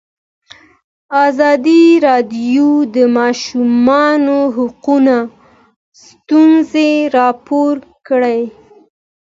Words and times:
ازادي 1.25 1.83
راډیو 2.07 2.69
د 2.85 2.87
د 2.95 2.97
ماشومانو 3.17 4.37
حقونه 4.55 5.17
ستونزې 6.05 6.91
راپور 7.17 7.73
کړي. 8.07 8.41